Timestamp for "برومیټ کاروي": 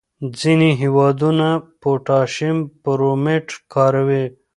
2.83-4.25